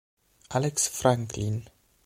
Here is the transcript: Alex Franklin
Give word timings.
Alex 0.49 0.89
Franklin 0.89 1.69